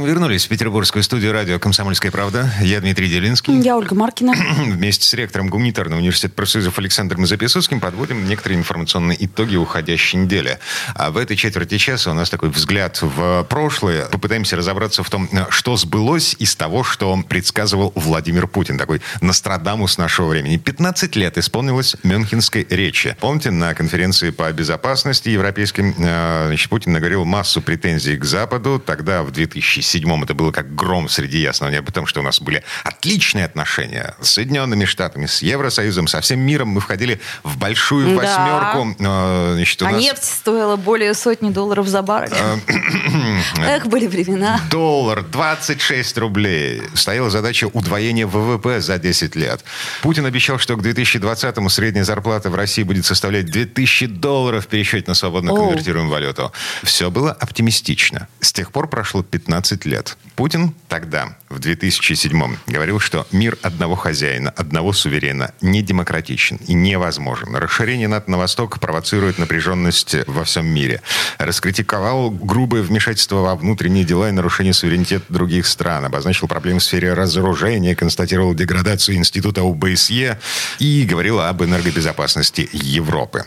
Мы 0.00 0.08
вернулись 0.08 0.46
в 0.46 0.48
петербургскую 0.48 1.02
студию 1.02 1.30
радио 1.30 1.58
«Комсомольская 1.58 2.10
правда». 2.10 2.50
Я 2.62 2.80
Дмитрий 2.80 3.06
Делинский. 3.06 3.60
Я 3.60 3.76
Ольга 3.76 3.94
Маркина. 3.94 4.32
Вместе 4.64 5.04
с 5.04 5.12
ректором 5.12 5.50
Гуманитарного 5.50 5.98
университета 6.00 6.32
профсоюзов 6.32 6.78
Александром 6.78 7.26
Записовским 7.26 7.80
подводим 7.80 8.26
некоторые 8.26 8.58
информационные 8.58 9.22
итоги 9.26 9.56
уходящей 9.56 10.18
недели. 10.20 10.58
А 10.94 11.10
в 11.10 11.18
этой 11.18 11.36
четверти 11.36 11.76
часа 11.76 12.12
у 12.12 12.14
нас 12.14 12.30
такой 12.30 12.48
взгляд 12.48 13.02
в 13.02 13.44
прошлое. 13.50 14.06
Попытаемся 14.06 14.56
разобраться 14.56 15.02
в 15.02 15.10
том, 15.10 15.28
что 15.50 15.76
сбылось 15.76 16.34
из 16.38 16.56
того, 16.56 16.82
что 16.82 17.22
предсказывал 17.28 17.92
Владимир 17.94 18.46
Путин. 18.46 18.78
Такой 18.78 19.02
Нострадамус 19.20 19.98
нашего 19.98 20.28
времени. 20.28 20.56
15 20.56 21.14
лет 21.16 21.36
исполнилось 21.36 21.96
Мюнхенской 22.04 22.66
речи. 22.70 23.18
Помните, 23.20 23.50
на 23.50 23.74
конференции 23.74 24.30
по 24.30 24.50
безопасности 24.50 25.28
европейским 25.28 25.94
э, 25.98 26.46
значит, 26.46 26.70
Путин 26.70 26.92
наговорил 26.92 27.26
массу 27.26 27.60
претензий 27.60 28.16
к 28.16 28.24
Западу. 28.24 28.82
Тогда, 28.82 29.22
в 29.22 29.30
2000 29.30 29.89
2007 29.92 30.22
это 30.24 30.34
было 30.34 30.52
как 30.52 30.74
гром 30.74 31.08
среди 31.08 31.38
ясного 31.38 31.70
неба, 31.70 31.86
потому 31.86 32.06
что 32.06 32.20
у 32.20 32.22
нас 32.22 32.40
были 32.40 32.62
отличные 32.84 33.44
отношения 33.44 34.14
с 34.20 34.30
Соединенными 34.32 34.84
Штатами, 34.84 35.26
с 35.26 35.42
Евросоюзом, 35.42 36.06
со 36.06 36.20
всем 36.20 36.40
миром. 36.40 36.68
Мы 36.68 36.80
входили 36.80 37.20
в 37.42 37.56
большую 37.58 38.16
Да. 38.16 38.22
восьмерку. 38.22 38.96
Э, 39.02 39.52
Значит, 39.54 39.82
А 39.82 39.90
нас 39.90 40.00
нефть 40.02 40.24
стоила 40.24 40.76
более 40.76 41.14
сотни 41.14 41.50
долларов 41.50 41.88
за 41.88 42.02
баррель. 42.02 42.32
Эх, 43.58 43.86
были 43.86 44.06
времена. 44.06 44.60
доллар 44.70 45.22
26 45.22 46.18
рублей. 46.18 46.82
Стояла 46.94 47.30
задача 47.30 47.66
удвоения 47.72 48.26
ВВП 48.26 48.80
за 48.80 48.98
10 48.98 49.36
лет. 49.36 49.64
Путин 50.02 50.26
обещал, 50.26 50.58
что 50.58 50.76
к 50.76 50.80
2020-му 50.84 51.68
средняя 51.68 52.04
зарплата 52.04 52.50
в 52.50 52.54
России 52.54 52.82
будет 52.82 53.06
составлять 53.06 53.46
2000 53.46 54.06
долларов 54.06 54.64
в 54.64 54.68
пересчете 54.68 55.04
на 55.08 55.14
свободно 55.14 55.54
конвертируемую 55.54 56.10
валюту. 56.12 56.52
Все 56.82 57.10
было 57.10 57.32
оптимистично. 57.32 58.28
С 58.40 58.52
тех 58.52 58.72
пор 58.72 58.88
прошло 58.88 59.22
15 59.22 59.79
лет. 59.84 60.16
Путин 60.36 60.74
тогда, 60.88 61.36
в 61.48 61.58
2007 61.58 62.56
говорил, 62.66 62.98
что 62.98 63.26
мир 63.30 63.58
одного 63.62 63.94
хозяина, 63.94 64.50
одного 64.50 64.92
суверена 64.92 65.52
не 65.60 65.82
демократичен 65.82 66.56
и 66.66 66.72
невозможен. 66.74 67.54
Расширение 67.54 68.08
НАТО 68.08 68.30
на 68.30 68.38
восток 68.38 68.80
провоцирует 68.80 69.38
напряженность 69.38 70.16
во 70.26 70.44
всем 70.44 70.66
мире. 70.66 71.02
Раскритиковал 71.38 72.30
грубое 72.30 72.82
вмешательство 72.82 73.36
во 73.36 73.54
внутренние 73.54 74.04
дела 74.04 74.28
и 74.28 74.32
нарушение 74.32 74.72
суверенитета 74.72 75.24
других 75.28 75.66
стран. 75.66 76.04
Обозначил 76.04 76.48
проблемы 76.48 76.80
в 76.80 76.84
сфере 76.84 77.12
разоружения, 77.12 77.94
констатировал 77.94 78.54
деградацию 78.54 79.16
института 79.16 79.62
ОБСЕ 79.62 80.38
и 80.78 81.06
говорил 81.08 81.40
об 81.40 81.62
энергобезопасности 81.62 82.68
Европы. 82.72 83.44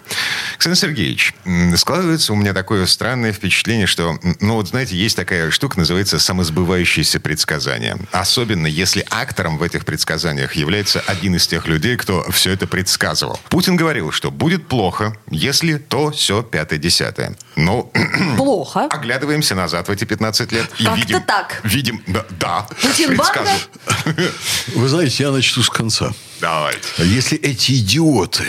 Александр 0.53 0.77
Сергеевич, 0.77 1.33
складывается 1.75 2.33
у 2.33 2.35
меня 2.35 2.53
такое 2.53 2.85
странное 2.85 3.33
впечатление, 3.33 3.87
что, 3.87 4.17
ну 4.39 4.55
вот 4.55 4.69
знаете, 4.69 4.95
есть 4.95 5.15
такая 5.15 5.51
штука, 5.51 5.79
называется 5.79 6.19
самосбывающееся 6.23 7.19
предсказание. 7.19 7.97
Особенно 8.11 8.67
если 8.67 9.05
актором 9.09 9.57
в 9.57 9.63
этих 9.63 9.85
предсказаниях 9.85 10.55
является 10.55 11.01
один 11.01 11.35
из 11.35 11.47
тех 11.47 11.67
людей, 11.67 11.97
кто 11.97 12.23
все 12.31 12.51
это 12.51 12.65
предсказывал. 12.67 13.39
Путин 13.49 13.75
говорил, 13.75 14.11
что 14.11 14.31
будет 14.31 14.67
плохо, 14.67 15.15
если 15.29 15.75
то, 15.77 16.11
все, 16.11 16.41
пятое, 16.41 16.79
десятое. 16.79 17.35
Ну, 17.55 17.91
Плохо. 18.37 18.85
оглядываемся 18.89 19.55
назад 19.55 19.87
в 19.87 19.91
эти 19.91 20.05
15 20.05 20.51
лет 20.51 20.69
и 20.79 20.85
Как-то 20.85 20.99
видим... 20.99 21.21
так. 21.21 21.59
Видим, 21.63 22.03
да, 22.07 22.25
да 22.39 22.67
Путин 22.81 23.09
предсказывал. 23.09 23.59
Вы 24.75 24.87
знаете, 24.87 25.23
я 25.23 25.31
начну 25.31 25.61
с 25.63 25.69
конца. 25.69 26.11
Давайте. 26.39 26.79
Если 26.99 27.37
эти 27.37 27.73
идиоты 27.73 28.45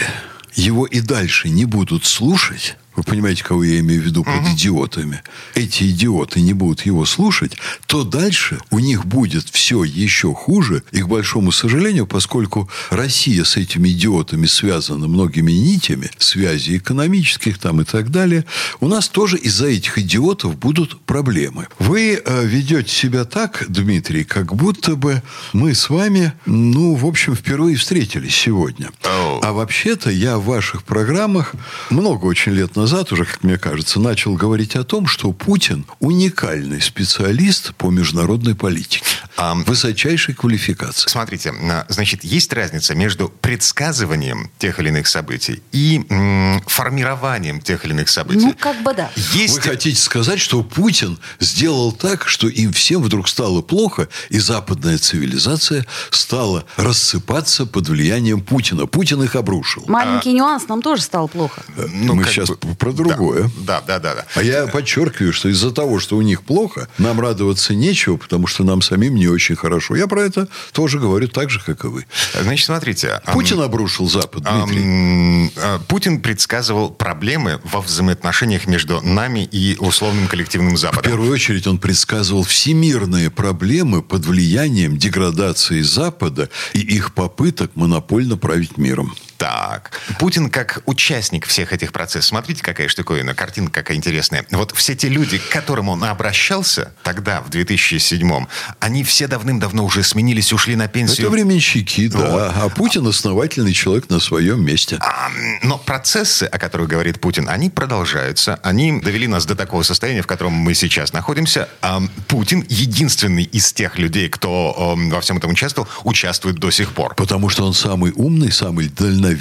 его 0.55 0.87
и 0.87 1.01
дальше 1.01 1.49
не 1.49 1.65
будут 1.65 2.07
слушать, 2.07 2.77
вы 2.97 3.03
понимаете, 3.03 3.43
кого 3.43 3.65
я 3.65 3.81
имею 3.81 4.03
в 4.03 4.05
виду 4.05 4.25
под 4.25 4.47
идиотами, 4.53 5.23
эти 5.55 5.91
идиоты 5.91 6.41
не 6.41 6.53
будут 6.53 6.87
его 6.87 7.05
слушать, 7.05 7.57
то 7.87 8.05
дальше 8.05 8.59
у 8.71 8.79
них 8.79 9.05
будет 9.05 9.49
все 9.51 9.85
еще 9.85 10.33
хуже. 10.33 10.83
И, 10.93 11.03
к 11.03 11.09
большому 11.09 11.53
сожалению, 11.53 12.07
поскольку 12.07 12.71
Россия 12.91 13.45
с 13.45 13.57
этими 13.57 13.89
идиотами 13.89 14.47
связана 14.47 15.09
многими 15.09 15.53
нитями, 15.53 16.11
связи 16.19 16.77
экономических 16.77 17.59
там 17.59 17.81
и 17.81 17.85
так 17.85 18.11
далее, 18.11 18.45
у 18.81 18.89
нас 18.89 19.09
тоже 19.09 19.39
из-за 19.39 19.67
этих 19.67 19.99
идиотов 19.99 20.57
будут 20.57 21.01
проблемы. 21.03 21.67
Вы 21.79 22.23
э, 22.25 22.47
ведете 22.47 22.91
себя 22.91 23.25
так, 23.25 23.65
Дмитрий, 23.69 24.25
как 24.25 24.55
будто 24.55 24.97
бы 24.97 25.23
мы 25.53 25.75
с 25.75 25.91
вами, 25.91 26.33
ну, 26.47 26.95
в 26.95 27.07
общем, 27.07 27.35
впервые 27.35 27.77
встретились 27.77 28.35
сегодня. 28.35 28.91
Оу. 29.03 29.41
А 29.43 29.53
вообще-то 29.53 30.11
я 30.11 30.39
в 30.39 30.45
ваших 30.45 30.85
программах 30.85 31.55
много 31.91 32.27
очень 32.27 32.53
лет 32.53 32.77
назад 32.77 32.84
уже, 33.13 33.25
как 33.25 33.43
мне 33.43 33.59
кажется, 33.59 33.99
начал 34.01 34.35
говорить 34.35 34.77
о 34.77 34.85
том, 34.85 35.07
что 35.07 35.33
Путин 35.33 35.87
уникальный 36.01 36.81
специалист 36.81 37.75
по 37.77 37.91
международной 37.91 38.55
политике. 38.55 39.03
Ам. 39.37 39.65
Высочайшей 39.65 40.35
квалификации. 40.35 41.09
Смотрите, 41.09 41.51
а, 41.53 41.87
значит, 41.89 42.23
есть 42.25 42.53
разница 42.53 42.95
между 42.95 43.29
предсказыванием 43.41 44.51
тех 44.59 44.79
или 44.79 44.89
иных 44.89 45.07
событий 45.09 45.63
и 45.73 46.05
м, 46.09 46.63
формированием 46.67 47.61
тех 47.61 47.85
или 47.85 47.93
иных 47.93 48.09
событий. 48.09 48.47
Ну, 48.47 48.55
как 48.59 48.83
бы 48.83 48.95
да. 48.95 49.11
Есть... 49.33 49.55
Вы 49.57 49.61
хотите 49.63 49.97
сказать, 50.01 50.41
что 50.41 50.63
Путин 50.63 51.19
сделал 51.41 51.93
так, 51.93 52.29
что 52.29 52.49
им 52.49 52.73
всем 52.73 53.03
вдруг 53.03 53.29
стало 53.29 53.63
плохо, 53.63 54.09
и 54.29 54.39
западная 54.39 54.99
цивилизация 54.99 55.87
стала 56.11 56.65
рассыпаться 56.77 57.67
под 57.67 57.89
влиянием 57.89 58.41
Путина. 58.41 58.87
Путин 58.87 59.23
их 59.23 59.35
обрушил. 59.37 59.85
Маленький 59.89 60.33
нюанс, 60.33 60.69
нам 60.69 60.83
тоже 60.83 61.03
стало 61.03 61.27
плохо. 61.27 61.63
ну, 61.77 62.15
Мы 62.15 62.25
сейчас 62.25 62.49
бы- 62.51 62.59
про 62.79 62.93
другое. 62.93 63.51
Да, 63.59 63.81
да, 63.87 63.99
да, 63.99 64.15
да. 64.15 64.25
А 64.35 64.43
я 64.43 64.67
подчеркиваю, 64.67 65.33
что 65.33 65.49
из-за 65.49 65.71
того, 65.71 66.01
что 66.01 66.17
у 66.17 66.23
них 66.23 66.43
плохо, 66.43 66.89
нам 66.99 67.21
радоваться 67.21 67.75
нечего, 67.75 68.17
потому 68.17 68.47
что 68.47 68.65
нам 68.65 68.83
самим 68.83 69.15
не 69.17 69.29
очень 69.29 69.57
хорошо. 69.57 69.97
Я 69.97 70.07
про 70.07 70.23
это 70.23 70.49
тоже 70.73 70.99
говорю 70.99 71.29
так 71.29 71.51
же, 71.51 71.61
как 71.61 71.85
и 71.85 71.89
вы. 71.89 72.07
Значит, 72.41 72.67
смотрите. 72.67 73.21
Путин 73.33 73.61
обрушил 73.61 74.09
Запад, 74.09 74.43
Дмитрий. 74.43 75.53
а, 75.57 75.79
Путин 75.89 76.21
предсказывал 76.21 76.91
проблемы 76.91 77.61
во 77.65 77.81
взаимоотношениях 77.81 78.67
между 78.67 79.01
нами 79.01 79.45
и 79.51 79.77
условным 79.79 80.27
коллективным 80.27 80.75
В 80.75 80.79
Западом. 80.79 81.05
первую 81.05 81.33
очередь 81.33 81.67
он 81.67 81.79
предсказывал 81.79 82.43
всемирные 82.43 83.31
проблемы 83.31 84.03
под 84.03 84.27
влиянием 84.27 84.97
деградации 84.97 85.81
Запада 85.83 86.49
и 86.73 86.81
их 86.81 87.15
попыток 87.15 87.71
монопольно 87.75 88.37
править 88.37 88.77
миром. 88.79 89.15
Так. 89.45 89.91
Путин 90.19 90.49
как 90.49 90.81
участник 90.87 91.47
всех 91.47 91.75
этих 91.75 91.93
процессов. 91.93 92.25
Смотрите, 92.25 92.63
какая 92.63 92.89
штуковина, 92.89 93.35
картинка 93.35 93.83
какая 93.83 93.99
интересная. 93.99 94.47
Вот 94.51 94.73
все 94.75 94.97
те 94.97 95.11
люди, 95.11 95.37
к 95.37 95.51
которым 95.51 95.91
он 95.91 96.03
обращался 96.03 96.95
тогда, 97.03 97.43
в 97.43 97.51
2007-м, 97.51 98.49
они 98.81 99.05
все 99.05 99.27
давным-давно 99.27 99.85
уже 99.85 100.03
сменились, 100.03 100.51
ушли 100.51 100.77
на 100.77 100.89
пенсию. 100.89 101.27
Это 101.27 101.31
временщики, 101.31 102.09
да. 102.09 102.55
А 102.57 102.71
Путин 102.71 103.07
основательный 103.07 103.75
человек 103.75 104.09
на 104.09 104.19
своем 104.19 104.65
месте. 104.65 104.97
А, 105.01 105.29
Но 105.63 105.77
процессы, 105.77 106.45
о 106.45 106.59
которых 106.59 106.89
говорит 106.89 107.21
Путин, 107.21 107.47
они 107.51 107.69
продолжаются. 107.69 108.59
Они 108.63 108.99
довели 108.99 109.27
нас 109.27 109.45
до 109.45 109.55
такого 109.55 109.83
состояния, 109.83 110.23
в 110.23 110.27
котором 110.27 110.55
мы 110.55 110.73
сейчас 110.73 111.13
находимся. 111.13 111.69
А 111.83 112.03
Путин 112.29 112.65
единственный 112.71 113.45
из 113.45 113.75
тех 113.75 113.99
людей, 113.99 114.31
кто 114.31 114.95
эм, 114.97 115.11
во 115.11 115.21
всем 115.21 115.37
этом 115.37 115.51
участвовал, 115.51 115.87
участвует 116.03 116.57
до 116.57 116.71
сих 116.71 116.93
пор. 116.95 117.15
Потому 117.15 117.51
что 117.51 117.67
он 117.67 117.75
самый 117.75 118.13
умный, 118.17 118.51
самый 118.51 118.89
дальновидный. 118.89 119.34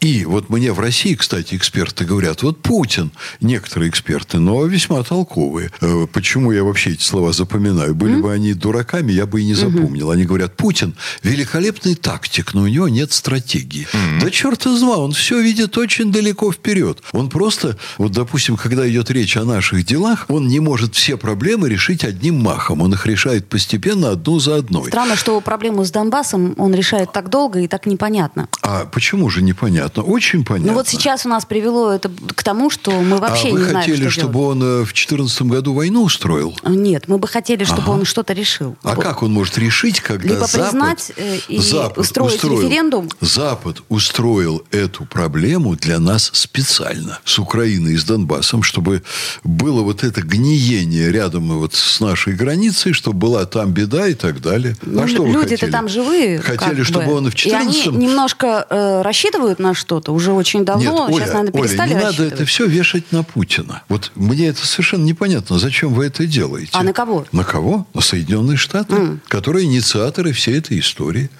И 0.00 0.24
вот 0.24 0.50
мне 0.50 0.72
в 0.72 0.80
России, 0.80 1.14
кстати, 1.14 1.54
эксперты 1.54 2.04
говорят, 2.04 2.42
вот 2.42 2.60
Путин, 2.62 3.10
некоторые 3.40 3.90
эксперты, 3.90 4.38
но 4.38 4.64
весьма 4.64 5.02
толковые. 5.02 5.70
Э, 5.80 6.06
Почему 6.12 6.52
я 6.52 6.64
вообще 6.64 6.90
эти 6.90 7.02
слова 7.02 7.32
запоминаю? 7.32 7.94
Были 7.94 8.20
бы 8.20 8.32
они 8.32 8.54
дураками, 8.54 9.12
я 9.12 9.26
бы 9.26 9.40
и 9.40 9.44
не 9.44 9.54
запомнил. 9.54 10.10
Они 10.10 10.24
говорят, 10.24 10.56
Путин 10.56 10.96
великолепный 11.22 11.94
тактик, 11.94 12.54
но 12.54 12.62
у 12.62 12.66
него 12.66 12.88
нет 12.88 13.12
стратегии. 13.12 13.86
Да 14.20 14.30
черт 14.30 14.66
из 14.66 14.80
два, 14.80 14.98
он 14.98 15.12
все 15.12 15.40
видит 15.40 15.76
очень 15.78 16.12
далеко 16.12 16.52
вперед. 16.52 17.02
Он 17.12 17.28
просто, 17.28 17.76
вот 17.98 18.12
допустим, 18.12 18.56
когда 18.56 18.88
идет 18.88 19.10
речь 19.10 19.36
о 19.36 19.44
наших 19.44 19.84
делах, 19.84 20.26
он 20.28 20.48
не 20.48 20.60
может 20.60 20.94
все 20.94 21.16
проблемы 21.16 21.68
решить 21.68 22.04
одним 22.04 22.42
махом. 22.42 22.82
Он 22.82 22.92
их 22.92 23.06
решает 23.06 23.48
постепенно, 23.48 24.10
одну 24.10 24.38
за 24.38 24.56
одной. 24.56 24.88
Странно, 24.88 25.16
что 25.16 25.40
проблему 25.40 25.84
с 25.84 25.90
Донбассом 25.90 26.54
он 26.58 26.74
решает 26.74 27.12
так 27.12 27.28
долго 27.30 27.60
и 27.60 27.68
так 27.68 27.86
непонятно. 27.86 28.48
А 28.62 28.84
почему 28.84 29.17
почему 29.18 29.30
же 29.30 29.42
непонятно? 29.42 30.02
Очень 30.02 30.44
понятно. 30.44 30.72
Ну 30.72 30.78
вот 30.78 30.88
сейчас 30.88 31.26
у 31.26 31.28
нас 31.28 31.44
привело 31.44 31.92
это 31.92 32.10
к 32.34 32.42
тому, 32.42 32.70
что 32.70 32.92
мы 32.92 33.18
вообще 33.18 33.48
а 33.48 33.52
вы 33.52 33.58
не 33.58 33.64
знаем, 33.64 33.90
хотели, 33.90 34.08
что 34.08 34.20
чтобы 34.20 34.32
делать. 34.34 34.56
он 34.56 34.62
э, 34.62 34.80
в 34.82 34.92
2014 34.92 35.42
году 35.42 35.74
войну 35.74 36.02
устроил? 36.04 36.56
Нет, 36.64 37.08
мы 37.08 37.18
бы 37.18 37.26
хотели, 37.26 37.64
чтобы 37.64 37.82
Ага. 37.82 37.90
он 37.90 38.04
что-то 38.04 38.32
решил. 38.32 38.76
А 38.82 38.94
Вот. 38.94 39.04
как 39.04 39.22
он 39.22 39.32
может 39.32 39.58
решить, 39.58 40.00
когда 40.00 40.34
Либо 40.34 40.46
Запад, 40.46 40.70
признать, 40.70 41.12
э, 41.16 41.38
и 41.48 41.58
Запад 41.58 41.98
устроить 41.98 42.34
устроил, 42.34 42.62
референдум. 42.62 43.08
Запад 43.20 43.82
устроил 43.88 44.62
эту 44.70 45.04
проблему 45.04 45.74
для 45.74 45.98
нас 45.98 46.30
специально 46.32 47.18
с 47.24 47.38
Украиной 47.38 47.94
и 47.94 47.96
с 47.96 48.04
Донбассом, 48.04 48.62
чтобы 48.62 49.02
было 49.42 49.82
вот 49.82 50.04
это 50.04 50.22
гниение 50.22 51.10
рядом 51.10 51.58
вот 51.58 51.74
с 51.74 52.00
нашей 52.00 52.34
границей, 52.34 52.92
чтобы 52.92 53.18
была 53.18 53.46
там 53.46 53.72
беда 53.72 54.06
и 54.06 54.14
так 54.14 54.40
далее. 54.40 54.76
Ну, 54.82 55.02
а 55.02 55.08
что 55.08 55.26
люди-то 55.26 55.70
там 55.70 55.88
живые. 55.88 56.38
Хотели, 56.38 56.82
чтобы 56.82 57.06
бы. 57.06 57.14
он 57.14 57.30
в 57.30 57.34
14 57.34 57.48
И 57.48 57.88
они 57.88 57.96
немножко 57.96 58.66
э, 58.68 59.02
рассчитывают 59.08 59.58
на 59.58 59.72
что-то 59.74 60.12
уже 60.12 60.32
очень 60.32 60.64
давно. 60.64 61.08
Нет, 61.08 61.14
Оля, 61.14 61.24
Сейчас, 61.24 61.34
наверное, 61.34 61.52
Оля, 61.52 61.68
перестали 61.68 61.88
не 61.88 61.94
надо 61.94 62.24
это 62.24 62.44
все 62.44 62.66
вешать 62.66 63.10
на 63.10 63.22
Путина. 63.22 63.82
Вот 63.88 64.12
мне 64.14 64.48
это 64.48 64.66
совершенно 64.66 65.04
непонятно, 65.04 65.58
зачем 65.58 65.94
вы 65.94 66.06
это 66.06 66.26
делаете. 66.26 66.70
А 66.74 66.82
на 66.82 66.92
кого? 66.92 67.26
На 67.32 67.42
кого? 67.42 67.86
На 67.94 68.00
Соединенные 68.02 68.58
Штаты, 68.58 69.18
которые 69.28 69.64
инициаторы 69.64 70.32
всей 70.32 70.58
этой 70.58 70.78
истории. 70.78 71.30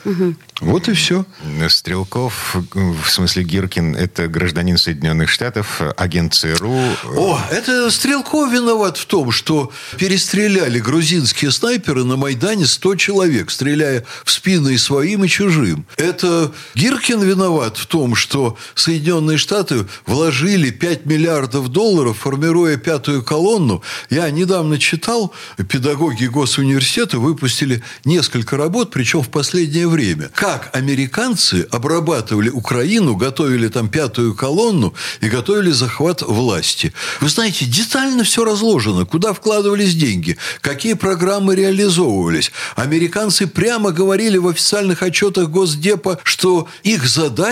Вот 0.60 0.88
и 0.88 0.92
все. 0.94 1.24
Стрелков, 1.68 2.56
в 2.72 3.08
смысле 3.08 3.44
Гиркин, 3.44 3.94
это 3.94 4.26
гражданин 4.26 4.76
Соединенных 4.76 5.28
Штатов, 5.28 5.80
агент 5.96 6.34
ЦРУ. 6.34 6.74
О, 7.16 7.38
это 7.50 7.90
Стрелков 7.90 8.50
виноват 8.50 8.96
в 8.96 9.06
том, 9.06 9.30
что 9.30 9.70
перестреляли 9.98 10.80
грузинские 10.80 11.52
снайперы 11.52 12.02
на 12.04 12.16
Майдане 12.16 12.66
100 12.66 12.96
человек, 12.96 13.50
стреляя 13.50 14.04
в 14.24 14.30
спины 14.30 14.74
и 14.74 14.78
своим, 14.78 15.24
и 15.24 15.28
чужим. 15.28 15.86
Это 15.96 16.50
Гиркин 16.74 17.22
виноват 17.22 17.57
в 17.66 17.86
том, 17.86 18.14
что 18.14 18.56
Соединенные 18.74 19.38
Штаты 19.38 19.86
вложили 20.06 20.70
5 20.70 21.06
миллиардов 21.06 21.68
долларов, 21.68 22.18
формируя 22.18 22.76
пятую 22.76 23.22
колонну. 23.22 23.82
Я 24.10 24.30
недавно 24.30 24.78
читал, 24.78 25.32
педагоги 25.68 26.26
госуниверситета 26.26 27.18
выпустили 27.18 27.82
несколько 28.04 28.56
работ, 28.56 28.90
причем 28.90 29.22
в 29.22 29.28
последнее 29.28 29.88
время. 29.88 30.30
Как 30.34 30.70
американцы 30.72 31.66
обрабатывали 31.70 32.50
Украину, 32.50 33.16
готовили 33.16 33.68
там 33.68 33.88
пятую 33.88 34.34
колонну 34.34 34.94
и 35.20 35.28
готовили 35.28 35.70
захват 35.70 36.22
власти. 36.22 36.92
Вы 37.20 37.28
знаете, 37.28 37.64
детально 37.64 38.24
все 38.24 38.44
разложено, 38.44 39.04
куда 39.04 39.32
вкладывались 39.32 39.94
деньги, 39.94 40.36
какие 40.60 40.94
программы 40.94 41.54
реализовывались. 41.54 42.52
Американцы 42.76 43.46
прямо 43.46 43.90
говорили 43.92 44.38
в 44.38 44.46
официальных 44.48 45.02
отчетах 45.02 45.48
Госдепа, 45.48 46.18
что 46.22 46.68
их 46.82 47.06
задача 47.06 47.47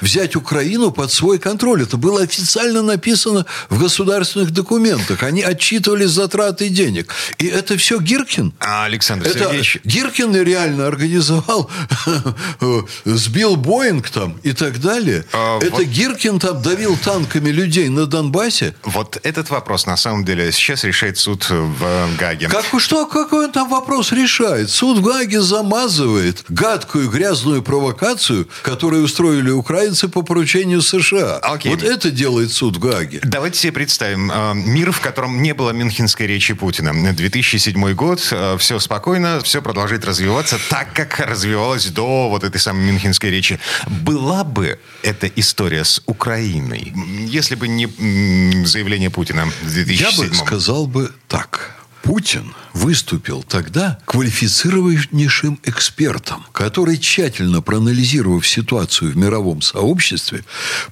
взять 0.00 0.36
Украину 0.36 0.90
под 0.92 1.10
свой 1.12 1.38
контроль. 1.38 1.82
Это 1.82 1.96
было 1.96 2.22
официально 2.22 2.82
написано 2.82 3.46
в 3.68 3.80
государственных 3.80 4.50
документах. 4.50 5.22
Они 5.22 5.42
отчитывались 5.42 6.10
затраты 6.10 6.68
денег. 6.68 7.12
И 7.38 7.46
это 7.46 7.76
все 7.76 7.98
Гиркин. 7.98 8.52
А, 8.60 8.84
Александр 8.84 9.26
Это 9.26 9.38
Сергеевич, 9.38 9.78
Гиркин 9.84 10.36
реально 10.42 10.86
организовал, 10.86 11.70
сбил 13.04 13.56
Боинг 13.56 14.10
там 14.10 14.38
и 14.42 14.52
так 14.52 14.80
далее. 14.80 15.24
А, 15.32 15.58
Это 15.58 15.70
вот- 15.76 15.84
Гиркин 15.84 16.38
там 16.38 16.60
давил 16.62 16.96
танками 16.96 17.50
людей 17.50 17.88
на 17.88 18.06
Донбассе. 18.06 18.74
вот 18.84 19.18
этот 19.22 19.50
вопрос 19.50 19.86
на 19.86 19.96
самом 19.96 20.24
деле 20.24 20.52
сейчас 20.52 20.84
решает 20.84 21.18
суд 21.18 21.48
в 21.48 22.16
Гаге. 22.18 22.48
Как, 22.48 22.64
что, 22.78 23.06
какой 23.06 23.46
он 23.46 23.52
там 23.52 23.68
вопрос 23.68 24.12
решает? 24.12 24.70
Суд 24.70 24.98
в 24.98 25.02
Гаге 25.02 25.40
замазывает 25.40 26.44
гадкую 26.48 27.08
грязную 27.10 27.62
провокацию, 27.62 28.48
которую 28.62 29.04
устроили 29.04 29.39
украинцы 29.48 30.08
по 30.08 30.22
поручению 30.22 30.82
США. 30.82 31.38
Окей. 31.38 31.72
Вот 31.72 31.82
это 31.82 32.10
делает 32.10 32.52
суд 32.52 32.76
в 32.76 32.80
Гаге. 32.80 33.20
Давайте 33.22 33.58
себе 33.58 33.72
представим 33.72 34.30
э, 34.30 34.54
мир, 34.54 34.92
в 34.92 35.00
котором 35.00 35.40
не 35.42 35.54
было 35.54 35.70
Мюнхенской 35.70 36.26
речи 36.26 36.54
Путина. 36.54 36.92
2007 37.12 37.94
год, 37.94 38.20
все 38.58 38.78
спокойно, 38.78 39.40
все 39.40 39.62
продолжает 39.62 40.04
развиваться 40.04 40.58
так, 40.68 40.92
как 40.92 41.18
развивалось 41.20 41.86
до 41.86 42.28
вот 42.28 42.44
этой 42.44 42.60
самой 42.60 42.84
Мюнхенской 42.84 43.30
речи. 43.30 43.58
Была 43.86 44.44
бы 44.44 44.78
эта 45.02 45.26
история 45.26 45.84
с 45.84 46.02
Украиной, 46.06 46.92
если 47.26 47.54
бы 47.54 47.68
не 47.68 47.86
заявление 48.66 49.10
Путина 49.10 49.46
в 49.46 49.76
Я 49.76 49.84
2007 49.84 50.28
бы 50.28 50.34
сказал 50.34 50.86
бы 50.86 51.12
так. 51.28 51.76
Путин 52.02 52.54
выступил 52.72 53.42
тогда 53.42 53.98
квалифицированнейшим 54.04 55.60
экспертом, 55.64 56.44
который, 56.52 56.98
тщательно 56.98 57.62
проанализировав 57.62 58.46
ситуацию 58.46 59.12
в 59.12 59.16
мировом 59.16 59.62
сообществе, 59.62 60.44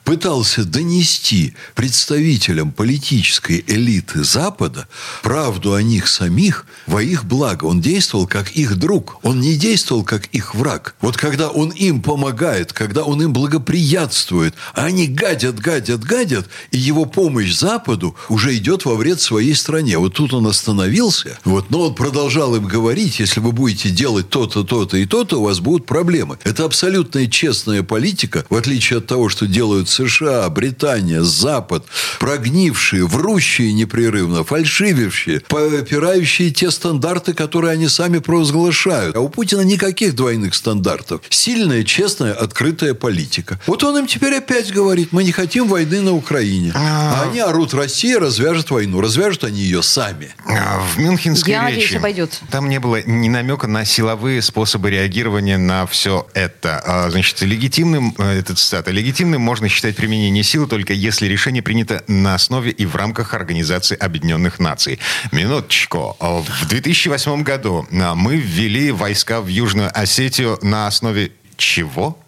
пытался 0.04 0.64
донести 0.64 1.54
представителям 1.74 2.72
политической 2.72 3.64
элиты 3.66 4.24
Запада 4.24 4.88
правду 5.22 5.74
о 5.74 5.82
них 5.82 6.08
самих 6.08 6.66
во 6.86 7.02
их 7.02 7.24
благо. 7.24 7.64
Он 7.64 7.80
действовал 7.80 8.26
как 8.26 8.52
их 8.52 8.76
друг, 8.76 9.18
он 9.22 9.40
не 9.40 9.56
действовал 9.56 10.04
как 10.04 10.26
их 10.26 10.54
враг. 10.54 10.94
Вот 11.00 11.16
когда 11.16 11.48
он 11.48 11.70
им 11.70 12.02
помогает, 12.02 12.72
когда 12.72 13.04
он 13.04 13.22
им 13.22 13.32
благоприятствует, 13.32 14.54
а 14.74 14.86
они 14.86 15.06
гадят, 15.06 15.58
гадят, 15.58 16.04
гадят, 16.04 16.48
и 16.70 16.78
его 16.78 17.04
помощь 17.04 17.52
Западу 17.52 18.16
уже 18.28 18.56
идет 18.56 18.84
во 18.84 18.94
вред 18.94 19.20
своей 19.20 19.54
стране. 19.54 19.98
Вот 19.98 20.14
тут 20.14 20.34
он 20.34 20.46
остановился, 20.46 21.38
вот, 21.44 21.67
но 21.70 21.82
он 21.82 21.94
продолжал 21.94 22.54
им 22.56 22.66
говорить, 22.66 23.20
если 23.20 23.40
вы 23.40 23.52
будете 23.52 23.90
делать 23.90 24.28
то-то, 24.28 24.64
то-то 24.64 24.96
и 24.96 25.06
то-то, 25.06 25.40
у 25.40 25.44
вас 25.44 25.60
будут 25.60 25.86
проблемы. 25.86 26.38
Это 26.44 26.64
абсолютная 26.64 27.26
честная 27.26 27.82
политика, 27.82 28.44
в 28.48 28.54
отличие 28.56 28.98
от 28.98 29.06
того, 29.06 29.28
что 29.28 29.46
делают 29.46 29.88
США, 29.88 30.48
Британия, 30.48 31.22
Запад, 31.22 31.84
прогнившие, 32.18 33.06
врущие 33.06 33.72
непрерывно, 33.72 34.44
фальшивившие, 34.44 35.40
попирающие 35.40 36.50
те 36.50 36.70
стандарты, 36.70 37.34
которые 37.34 37.72
они 37.72 37.88
сами 37.88 38.18
провозглашают. 38.18 39.16
А 39.16 39.20
у 39.20 39.28
Путина 39.28 39.62
никаких 39.62 40.14
двойных 40.14 40.54
стандартов. 40.54 41.22
Сильная, 41.30 41.84
честная, 41.84 42.32
открытая 42.32 42.94
политика. 42.94 43.60
Вот 43.66 43.82
он 43.84 43.98
им 43.98 44.06
теперь 44.06 44.34
опять 44.34 44.72
говорит, 44.72 45.12
мы 45.12 45.24
не 45.24 45.32
хотим 45.32 45.68
войны 45.68 46.00
на 46.00 46.12
Украине. 46.12 46.72
А 46.74 47.24
они 47.28 47.40
орут, 47.40 47.74
Россия 47.74 48.18
развяжет 48.18 48.70
войну. 48.70 49.00
Развяжут 49.00 49.44
они 49.44 49.60
ее 49.60 49.82
сами. 49.82 50.34
А, 50.46 50.80
В 50.94 50.98
Мюнхенской 50.98 51.57
Я 51.58 51.64
надеюсь, 51.64 51.84
речи 51.84 51.96
обойдется. 51.96 52.40
там 52.50 52.68
не 52.68 52.80
было 52.80 53.02
ни 53.02 53.28
намека 53.28 53.66
на 53.66 53.84
силовые 53.84 54.42
способы 54.42 54.90
реагирования 54.90 55.58
на 55.58 55.86
все 55.86 56.26
это. 56.34 56.82
А, 56.84 57.10
Значит, 57.10 57.40
легитимным, 57.42 58.14
э, 58.18 58.38
это 58.38 58.54
цитата, 58.54 58.90
легитимным 58.90 59.40
можно 59.40 59.68
считать 59.68 59.96
применение 59.96 60.42
силы 60.44 60.66
только 60.66 60.92
если 60.92 61.26
решение 61.26 61.62
принято 61.62 62.02
на 62.06 62.34
основе 62.34 62.70
и 62.70 62.86
в 62.86 62.96
рамках 62.96 63.34
Организации 63.34 63.96
Объединенных 63.96 64.58
Наций. 64.58 64.98
Минуточку. 65.32 66.16
В 66.20 66.66
2008 66.68 67.42
году 67.42 67.86
а, 67.92 68.14
мы 68.14 68.36
ввели 68.36 68.90
войска 68.90 69.40
в 69.40 69.48
Южную 69.48 69.90
Осетию 69.92 70.58
на 70.62 70.86
основе 70.86 71.32
чего? 71.56 72.18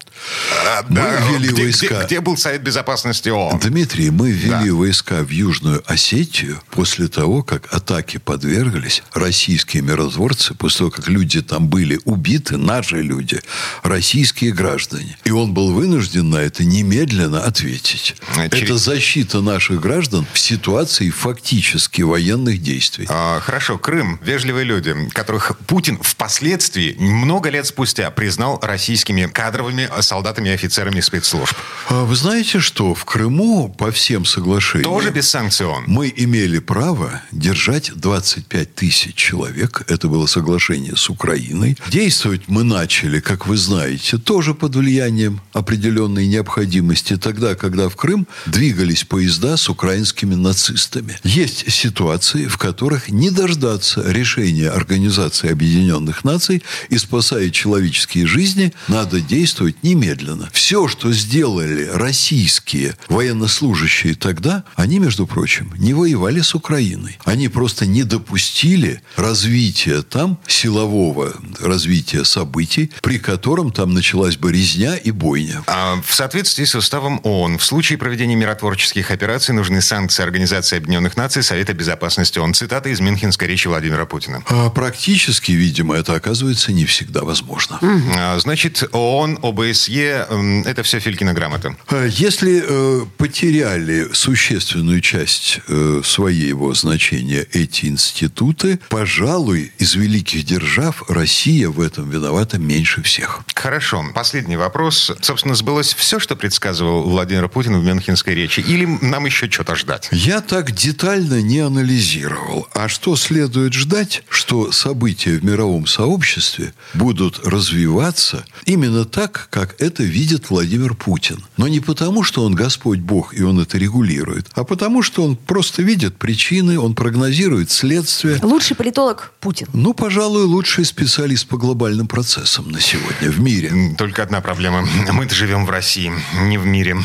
А, 0.66 0.82
Мы 0.88 0.94
да, 0.96 1.20
ввели 1.30 1.48
где- 1.48 1.62
войска. 1.62 1.86
Где, 1.98 2.06
где 2.06 2.20
был 2.20 2.36
Совет 2.36 2.62
Безопасности 2.62 3.28
ООН? 3.28 3.60
Дмитрий, 3.60 4.10
мы 4.10 4.30
ввели 4.30 4.70
войска 4.70 5.22
в 5.22 5.30
Южную 5.30 5.82
Осетию 5.86 6.60
после 6.70 7.08
того, 7.08 7.42
как 7.42 7.72
атаки 7.74 8.18
подверглись 8.18 9.02
российские 9.12 9.82
миротворцы, 9.82 10.54
после 10.54 10.78
того, 10.78 10.90
как 10.90 11.08
люди 11.08 11.40
там 11.42 11.68
были 11.68 12.00
убиты, 12.04 12.56
наши 12.56 13.00
люди, 13.02 13.40
российские 13.82 14.52
граждане. 14.52 15.16
И 15.24 15.30
он 15.30 15.54
был 15.54 15.72
вынужден 15.72 16.30
на 16.30 16.36
это 16.38 16.64
немедленно 16.64 17.42
ответить. 17.44 18.16
А 18.36 18.48
через- 18.48 18.62
Это 18.70 18.76
защита 18.78 19.40
наших 19.40 19.80
граждан 19.80 20.26
в 20.32 20.38
ситуации 20.38 21.10
фактически 21.10 22.02
военных 22.02 22.62
действий. 22.62 23.06
А, 23.08 23.40
Хорошо, 23.40 23.78
Крым, 23.78 24.18
вежливые 24.22 24.64
люди, 24.64 24.94
которых 25.12 25.56
Путин 25.66 25.98
впоследствии, 26.02 26.94
много 26.98 27.48
лет 27.50 27.66
спустя, 27.66 28.10
признал 28.10 28.58
российскими 28.62 29.26
кадровыми 29.26 29.88
солдатами 30.10 30.48
и 30.48 30.52
офицерами 30.52 31.00
спецслужб. 31.00 31.54
А 31.88 32.02
вы 32.04 32.16
знаете 32.16 32.58
что? 32.58 32.94
В 32.94 33.04
Крыму 33.04 33.68
по 33.68 33.92
всем 33.92 34.24
соглашениям... 34.24 34.90
Тоже 34.90 35.10
без 35.10 35.30
санкций 35.30 35.66
ООН. 35.66 35.84
Мы 35.86 36.12
имели 36.16 36.58
право 36.58 37.22
держать 37.30 37.92
25 37.94 38.74
тысяч 38.74 39.14
человек. 39.14 39.84
Это 39.86 40.08
было 40.08 40.26
соглашение 40.26 40.96
с 40.96 41.08
Украиной. 41.10 41.76
Действовать 41.88 42.42
мы 42.48 42.64
начали, 42.64 43.20
как 43.20 43.46
вы 43.46 43.56
знаете, 43.56 44.18
тоже 44.18 44.52
под 44.52 44.74
влиянием 44.74 45.40
определенной 45.52 46.26
необходимости. 46.26 47.16
Тогда, 47.16 47.54
когда 47.54 47.88
в 47.88 47.94
Крым 47.94 48.26
двигались 48.46 49.04
поезда 49.04 49.56
с 49.56 49.68
украинскими 49.68 50.34
нацистами. 50.34 51.20
Есть 51.22 51.70
ситуации, 51.70 52.46
в 52.48 52.58
которых 52.58 53.10
не 53.10 53.30
дождаться 53.30 54.02
решения 54.10 54.70
Организации 54.70 55.52
Объединенных 55.52 56.24
Наций 56.24 56.64
и 56.88 56.98
спасая 56.98 57.50
человеческие 57.50 58.26
жизни, 58.26 58.72
надо 58.88 59.20
действовать 59.20 59.84
немедленно 59.84 59.99
немедленно. 60.00 60.48
Все, 60.52 60.88
что 60.88 61.12
сделали 61.12 61.88
российские 61.92 62.96
военнослужащие 63.08 64.14
тогда, 64.14 64.64
они, 64.74 64.98
между 64.98 65.26
прочим, 65.26 65.72
не 65.76 65.94
воевали 65.94 66.40
с 66.40 66.54
Украиной. 66.54 67.18
Они 67.24 67.48
просто 67.48 67.86
не 67.86 68.04
допустили 68.04 69.02
развития 69.16 70.02
там, 70.02 70.38
силового 70.46 71.34
развития 71.60 72.24
событий, 72.24 72.90
при 73.02 73.18
котором 73.18 73.72
там 73.72 73.92
началась 73.92 74.36
бы 74.36 74.52
резня 74.52 74.96
и 74.96 75.10
бойня. 75.10 75.62
А 75.66 76.00
в 76.02 76.14
соответствии 76.14 76.64
с 76.64 76.74
уставом 76.74 77.20
ООН, 77.22 77.58
в 77.58 77.64
случае 77.64 77.98
проведения 77.98 78.36
миротворческих 78.36 79.10
операций 79.10 79.54
нужны 79.54 79.82
санкции 79.82 80.22
Организации 80.22 80.76
Объединенных 80.76 81.16
Наций 81.16 81.42
Совета 81.42 81.74
Безопасности 81.74 82.38
ООН. 82.38 82.54
Цитата 82.54 82.88
из 82.88 83.00
Мюнхенской 83.00 83.48
речи 83.48 83.68
Владимира 83.68 84.06
Путина. 84.06 84.42
А 84.46 84.70
практически, 84.70 85.52
видимо, 85.52 85.96
это 85.96 86.14
оказывается 86.14 86.72
не 86.72 86.84
всегда 86.84 87.22
возможно. 87.22 87.78
А, 88.16 88.38
значит, 88.38 88.88
ООН, 88.92 89.40
ОБСЕ– 89.42 89.89
это 89.98 90.82
все 90.82 91.00
Филькина 91.00 91.34
грамота. 91.34 91.76
А 91.88 92.06
если 92.06 92.62
э, 92.66 93.06
потеряли 93.18 94.08
существенную 94.12 95.00
часть 95.00 95.60
э, 95.68 96.02
своего 96.04 96.74
значения 96.74 97.46
эти 97.52 97.86
институты, 97.86 98.78
пожалуй, 98.88 99.72
из 99.78 99.94
великих 99.94 100.44
держав 100.44 101.02
Россия 101.08 101.68
в 101.68 101.80
этом 101.80 102.10
виновата 102.10 102.58
меньше 102.58 103.02
всех. 103.02 103.40
Хорошо. 103.54 104.04
Последний 104.14 104.56
вопрос. 104.56 105.12
Собственно, 105.20 105.54
сбылось 105.54 105.94
все, 105.94 106.18
что 106.18 106.36
предсказывал 106.36 107.02
Владимир 107.02 107.48
Путин 107.48 107.78
в 107.78 107.84
Мюнхенской 107.84 108.34
речи? 108.34 108.60
Или 108.60 108.86
нам 109.02 109.26
еще 109.26 109.50
что-то 109.50 109.74
ждать? 109.74 110.08
Я 110.12 110.40
так 110.40 110.72
детально 110.72 111.42
не 111.42 111.58
анализировал. 111.58 112.68
А 112.74 112.88
что 112.88 113.16
следует 113.16 113.74
ждать? 113.74 114.22
Что 114.28 114.72
события 114.72 115.36
в 115.36 115.44
мировом 115.44 115.86
сообществе 115.86 116.72
будут 116.94 117.46
развиваться 117.46 118.44
именно 118.64 119.04
так, 119.04 119.48
как 119.50 119.79
это 119.80 120.02
видит 120.02 120.50
Владимир 120.50 120.94
Путин. 120.94 121.42
Но 121.56 121.66
не 121.66 121.80
потому, 121.80 122.22
что 122.22 122.44
он 122.44 122.54
Господь 122.54 122.98
Бог, 123.00 123.34
и 123.34 123.42
он 123.42 123.58
это 123.60 123.78
регулирует, 123.78 124.46
а 124.54 124.64
потому, 124.64 125.02
что 125.02 125.24
он 125.24 125.36
просто 125.36 125.82
видит 125.82 126.16
причины, 126.16 126.78
он 126.78 126.94
прогнозирует 126.94 127.70
следствие. 127.70 128.38
Лучший 128.42 128.76
политолог 128.76 129.32
Путин. 129.40 129.68
Ну, 129.72 129.94
пожалуй, 129.94 130.44
лучший 130.44 130.84
специалист 130.84 131.46
по 131.48 131.56
глобальным 131.56 132.06
процессам 132.06 132.70
на 132.70 132.80
сегодня 132.80 133.30
в 133.30 133.40
мире. 133.40 133.94
Только 133.96 134.22
одна 134.22 134.40
проблема. 134.40 134.86
Мы-то 135.12 135.34
живем 135.34 135.64
в 135.64 135.70
России, 135.70 136.12
не 136.42 136.58
в 136.58 136.66
мире. 136.66 136.96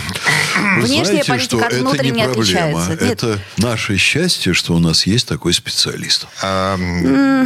Вы 0.77 0.81
Внешняя 0.81 1.05
знаете, 1.05 1.27
политика 1.31 1.43
что 1.45 1.57
от 1.59 1.73
это 1.73 1.77
не 1.77 2.11
проблема. 2.11 2.31
отличается. 2.31 2.91
Нет. 2.91 3.01
Это 3.01 3.39
наше 3.57 3.97
счастье, 3.97 4.53
что 4.53 4.73
у 4.75 4.79
нас 4.79 5.05
есть 5.07 5.27
такой 5.27 5.53
специалист. 5.53 6.27
А, 6.41 6.77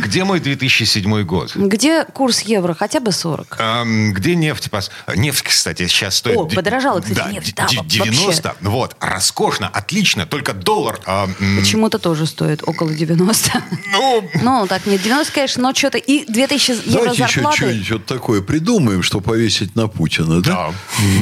Где 0.03 0.24
мой 0.24 0.39
2007 0.39 1.24
год? 1.24 1.55
Где 1.55 2.03
курс 2.05 2.41
евро? 2.41 2.74
Хотя 2.74 3.00
бы 3.00 3.12
40. 3.12 3.55
А, 3.59 3.83
Где 3.86 4.36
нефть? 4.36 4.69
Нефть, 5.19 5.43
кстати, 5.43 5.85
сейчас 5.88 6.15
стоит... 6.17 6.38
О, 6.38 6.45
подорожала, 6.45 7.01
кстати, 7.01 7.17
да, 7.17 7.31
нефть, 7.31 7.53
да, 7.55 7.67
ди- 7.67 7.77
во- 7.77 7.83
90. 7.85 8.55
Вот, 8.61 8.95
роскошно, 8.99 9.67
отлично, 9.67 10.25
только 10.25 10.53
доллар... 10.53 10.99
м, 11.05 11.57
Почему-то 11.59 11.99
тоже 11.99 12.25
стоит 12.25 12.63
около 12.65 12.93
90. 12.93 13.63
Ну, 13.91 14.29
Ну, 14.41 14.65
так, 14.67 14.85
нет, 14.85 15.01
90, 15.01 15.33
конечно, 15.33 15.63
но 15.63 15.73
что-то... 15.73 15.97
И 15.97 16.25
2000 16.31 16.71
евро 16.71 16.83
Давайте 16.91 17.23
еще 17.23 17.33
зарплаты. 17.33 17.57
что-нибудь 17.57 17.91
вот 17.91 18.05
такое 18.05 18.41
придумаем, 18.41 19.03
что 19.03 19.19
повесить 19.19 19.75
на 19.75 19.88
Путина, 19.88 20.41
да? 20.41 20.67
да. 20.69 20.73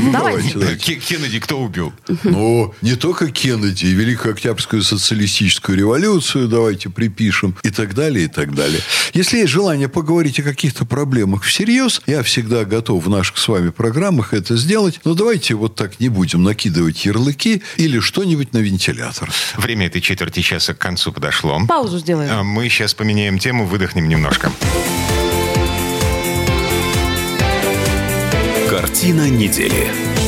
Ну, 0.03 0.11
Давайте. 0.11 0.53
давайте. 0.59 0.75
Ке- 0.77 0.95
Кеннеди 0.99 1.39
кто 1.39 1.59
убил? 1.59 1.91
Ну, 2.23 2.73
не 2.81 2.95
только 2.95 3.31
Кеннеди, 3.31 3.85
и 3.85 3.91
Великую 3.93 4.33
Октябрьскую 4.33 4.83
социалистическую 4.83 5.77
революцию 5.77 6.47
давайте 6.47 6.89
припишем 6.89 7.55
и 7.63 7.69
так 7.71 7.95
далее, 7.95 8.25
и 8.25 8.27
так 8.27 8.53
далее. 8.53 8.81
Если 9.13 9.39
есть 9.39 9.51
желание 9.51 9.87
поговорить 9.89 10.39
о 10.39 10.43
каких-то 10.43 10.85
проблемах 10.85 11.43
всерьез, 11.43 12.01
я 12.05 12.21
всегда 12.21 12.63
готов 12.63 13.05
в 13.05 13.09
наших 13.09 13.37
с 13.37 13.47
вами 13.47 13.69
программах 13.69 13.86
это 14.33 14.55
сделать, 14.55 14.99
но 15.03 15.13
давайте 15.13 15.55
вот 15.55 15.75
так 15.75 15.99
не 15.99 16.09
будем 16.09 16.43
накидывать 16.43 17.05
ярлыки 17.05 17.61
или 17.77 17.99
что-нибудь 17.99 18.53
на 18.53 18.59
вентилятор. 18.59 19.31
Время 19.55 19.87
этой 19.87 20.01
четверти 20.01 20.41
часа 20.41 20.73
к 20.73 20.77
концу 20.77 21.11
подошло. 21.11 21.61
Паузу 21.67 21.99
сделаем. 21.99 22.31
А, 22.31 22.43
Мы 22.43 22.69
сейчас 22.69 22.93
поменяем 22.93 23.39
тему, 23.39 23.65
выдохнем 23.65 24.07
немножко. 24.07 24.51
Картина 28.69 29.29
недели. 29.29 30.26